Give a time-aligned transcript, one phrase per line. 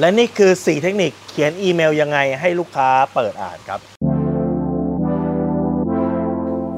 [0.00, 3.80] และนี่คือ 4 เทคนิคเขียนอีเมลยังไงให้ลูกค้าเปิดอ่านครับ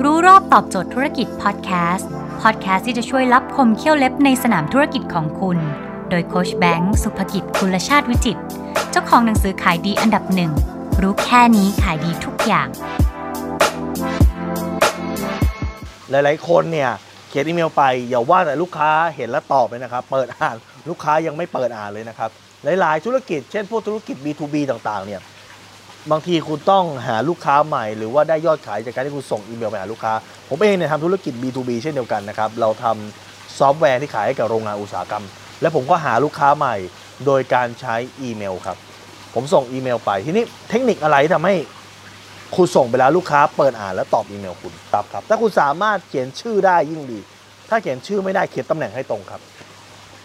[0.04, 2.08] รู้รอบตอบโจทย์ธุรกิจพอดแคสต์
[2.42, 5.58] พอดแคสต์ที่จะช่วยรับคมเขี้ยวเล็บในสนามธุรกิจของคุณ
[6.10, 8.42] โดยโคชแบงค์สุภกิจคุณชาติวิจิตร
[8.90, 10.52] เจ้าของหนังสือขายดีอันดับหนึ่ง
[11.02, 12.68] รู้แค่นี้ขายดีทุกอย่าง
[16.10, 16.90] หลาย ๆ คนเนี่ย
[17.28, 20.56] เขียนอีเมลไปอย่าว่าแต่ลูกค้าเห็นแล้วตอบเลยนะครับ เปิดอ่าน
[20.88, 22.30] ลูกค้ายังไม่เปิดอ่านเลยนะครับ
[22.80, 25.20] หลาย ๆ ธุรกิจ เช่นพวกธุรกิจ B2B ต่าง ๆ เนี่ย
[26.10, 30.12] บางทีคุณต้องหาลูกค้าใหม่ หรือว่าได้ยอดขายจากการที่คุณส่งอีเมลไปหาลูกค้า
[30.48, 35.24] ผมเองเนี่ยทำธุรกิจ B2B เช่นเดียวกันนะครับ เราทำซอฟต์แวร์ที่ขายให้กับโรงงานอุตสาหกรรม
[35.60, 36.76] และผมก็หาลูกค้าใหม่
[37.26, 38.76] โดยการใช้อีเมลครับ
[39.34, 41.54] ผมส่งอีเมลไปทีนี้เทคนิคอะไรที่ทำให้
[42.56, 47.18] คุณส่งไปแล้วลูกค้าเปิดอ่านแล้วตอบอีเมลคุณครับครับ ถ้าคุณสามารถเขียนชื่อได้ยิ่งดี
[47.70, 49.40] ถ้าเขียนชื่อไม่ได้เขียนตำแหน่งให้ตรงครับ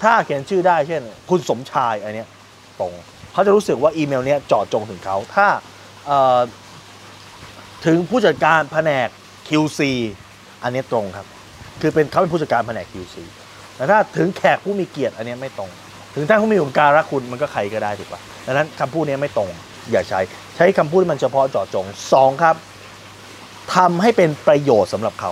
[0.04, 2.28] ถ้าเขียนชื่อได้เช่น คุณสมชายอันเนี้ย
[2.80, 2.94] ตรง
[3.34, 5.48] เขาจะรู้สึกว่าอีเมลเนี้ยจาะจงถึงเขาถ้า
[7.86, 9.08] ถึงผู้จัดการแผนก
[9.48, 9.82] QC
[10.64, 11.28] อันนี้ตรงครับ
[11.82, 13.16] คือเป็นเขาเป็นผู้จัดการแผนก QC
[13.76, 15.70] แต่ถ้าถึงแขกผู้มีเกียรติอันนี้ไม่ตรง
[16.16, 19.50] ถึงท่านผู้มีอุปการะคุณมันก็ใครก็ได้ถูกปะดังนั้นคำพูดนี้ไม่ตรง
[19.92, 20.20] อย่าใช้
[20.56, 22.56] ใช้คำพูดที่มันเฉพาะเจาะจงสองครับ
[23.76, 25.32] ทำให้เป็นประโยชน์สำหรับเขา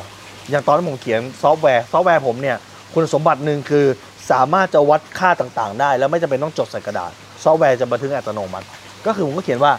[0.50, 2.58] อย่างตอนที่ผมเขียนซอฟต์แวร์ ซอฟต์แวร์ผมเนี่ย
[2.94, 3.86] คุณสมบัติหนึ่งคือ
[4.32, 7.12] สามารถจะวัดค่าต่างๆ ได้ แล้วไม่จำเป็นต้องจดใส่กระดาษ
[7.44, 8.66] ซอฟต์แวร์จะบันทึกอัตโนมัติ
[9.06, 9.74] ก็คือผมก็เขียนว่า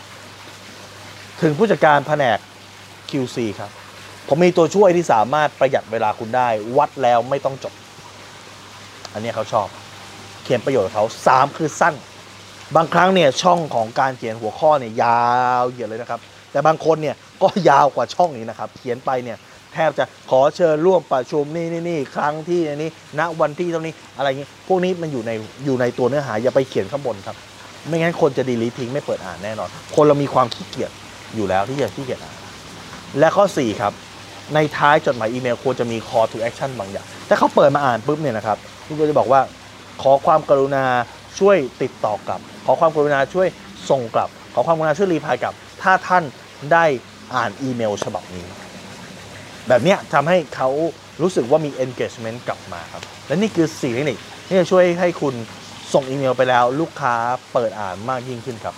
[1.42, 2.38] ถึงผู้จัดการแผนก
[3.10, 3.70] QC ครับ
[4.28, 7.72] ผมมีตัวช่วยที่สามารถประหยัดเวลาคุณได้ วัดแล้วไม่ต้องจด
[9.12, 9.66] อันนี้เขาชอบ
[10.42, 11.94] เขียนประโยชน์เขาสามคือสั้น
[12.76, 15.22] บางครั้งเนี่ยช่องของการเขียนหัวข้อเนี่ยยา
[15.60, 16.20] วเหยียดเลยนะครับ
[16.52, 19.38] แต่บางคนเนี่ยก็ยาวกว่าช่องนี้นะครับ เขียนไปเนี่ย
[19.74, 25.30] แทบจะขอเชิญร่วมประชุมนี่นี่นี่ครั้งที่นี้ณวันที่เท่านี้อะไรอย่างนี้ พวกนี้มันอยู่ใน
[25.64, 27.36] อยู่ในตัวเนื้อหาอย่าไปเขียนข้างบนครับ
[27.88, 30.90] ไม่งั้นคนจะดีลีทิ้งไม่เปิดอ่านแน่นอน คนเรามีความขี้เกียจ
[31.34, 32.36] อยู่แล้วที่จะขี้เกียจอ่าน
[33.18, 33.92] และข้อ 4 ครับ
[34.54, 38.56] ในท้ายจดหมายอีเมลควรจะมี call to action บางอย่าง ถ้าเขาเปิดมาอ่านปุ๊บเนี่ยนะครับ
[38.86, 39.40] คุณก็จะบอกว่า
[40.02, 40.84] ขอความกรุณา
[41.38, 43.46] ช่วยติดต่อกลับ ขอความกรุณาช่วย
[43.90, 46.22] ส่งกลับ ขอความกรุณาช่วยรีพายกลับ ถ้าท่าน
[46.72, 46.84] ได้
[47.34, 48.44] อ่านอีเมลฉบับนี้
[49.68, 50.68] แบบนี้ทำให้เขา
[51.22, 55.34] รู้สึกว่ามี engagement กลับมาครับ และนี่คือ4เทคนิคที่จะช่วยให้คุณ
[55.92, 57.14] ส่งอีเมลไปแล้ว ลูกค้า
[57.52, 58.74] เปิดอ่านมากยิ่งขึ้นครับ